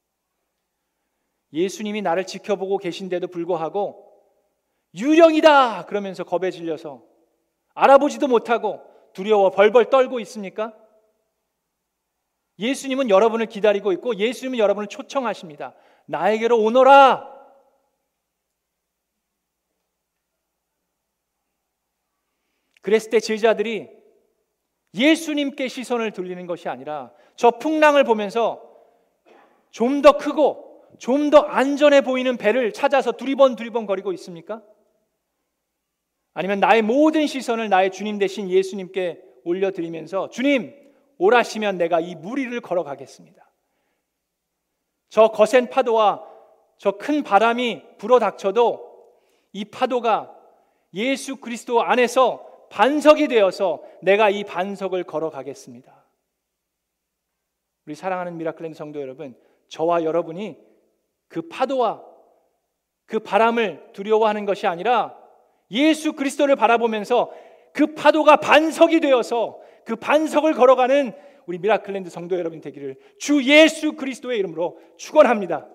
예수님이 1.52 2.02
나를 2.02 2.26
지켜보고 2.26 2.78
계신데도 2.78 3.28
불구하고 3.28 4.12
유령이다 4.92 5.86
그러면서 5.86 6.24
겁에 6.24 6.50
질려서 6.50 7.06
알아보지도 7.74 8.26
못하고 8.26 8.82
두려워 9.12 9.50
벌벌 9.50 9.88
떨고 9.88 10.18
있습니까? 10.18 10.76
예수님은 12.58 13.08
여러분을 13.08 13.46
기다리고 13.46 13.92
있고 13.92 14.16
예수님은 14.16 14.58
여러분을 14.58 14.88
초청하십니다. 14.88 15.76
나에게로 16.06 16.58
오너라. 16.60 17.35
그랬을 22.86 23.10
때 23.10 23.18
제자들이 23.18 23.88
예수님께 24.94 25.66
시선을 25.66 26.12
돌리는 26.12 26.46
것이 26.46 26.68
아니라 26.68 27.10
저 27.34 27.50
풍랑을 27.50 28.04
보면서 28.04 28.62
좀 29.72 30.02
더 30.02 30.16
크고 30.16 30.84
좀 30.98 31.30
더 31.30 31.40
안전해 31.40 32.00
보이는 32.02 32.36
배를 32.36 32.72
찾아서 32.72 33.10
두리번 33.10 33.56
두리번 33.56 33.86
거리고 33.86 34.12
있습니까? 34.12 34.62
아니면 36.32 36.60
나의 36.60 36.82
모든 36.82 37.26
시선을 37.26 37.68
나의 37.68 37.90
주님 37.90 38.18
대신 38.18 38.48
예수님께 38.48 39.20
올려드리면서 39.42 40.28
주님 40.30 40.72
오라시면 41.18 41.78
내가 41.78 41.98
이 41.98 42.14
무리를 42.14 42.58
걸어가겠습니다. 42.60 43.50
저 45.08 45.28
거센 45.28 45.68
파도와 45.68 46.24
저 46.78 46.92
큰 46.92 47.24
바람이 47.24 47.82
불어 47.98 48.20
닥쳐도 48.20 49.10
이 49.52 49.64
파도가 49.64 50.32
예수 50.94 51.36
그리스도 51.36 51.82
안에서 51.82 52.46
반석이 52.70 53.28
되어서 53.28 53.82
내가 54.02 54.30
이 54.30 54.44
반석을 54.44 55.04
걸어가겠습니다. 55.04 56.04
우리 57.86 57.94
사랑하는 57.94 58.36
미라클랜드 58.36 58.76
성도 58.76 59.00
여러분, 59.00 59.36
저와 59.68 60.04
여러분이 60.04 60.58
그 61.28 61.48
파도와 61.48 62.04
그 63.06 63.20
바람을 63.20 63.92
두려워하는 63.92 64.44
것이 64.44 64.66
아니라 64.66 65.16
예수 65.70 66.12
그리스도를 66.12 66.56
바라보면서 66.56 67.32
그 67.72 67.94
파도가 67.94 68.36
반석이 68.36 69.00
되어서 69.00 69.60
그 69.84 69.96
반석을 69.96 70.54
걸어가는 70.54 71.12
우리 71.46 71.58
미라클랜드 71.58 72.10
성도 72.10 72.36
여러분 72.36 72.60
되기를 72.60 72.96
주 73.18 73.42
예수 73.44 73.92
그리스도의 73.92 74.38
이름으로 74.40 74.80
축원합니다. 74.96 75.68